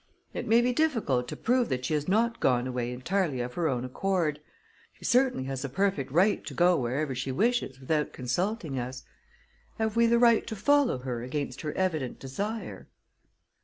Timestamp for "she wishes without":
7.13-8.11